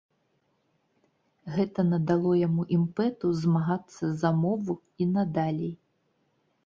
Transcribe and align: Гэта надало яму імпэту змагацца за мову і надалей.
Гэта 1.57 1.85
надало 1.91 2.31
яму 2.47 2.63
імпэту 2.77 3.33
змагацца 3.45 4.05
за 4.23 4.29
мову 4.41 4.73
і 5.03 5.09
надалей. 5.15 5.75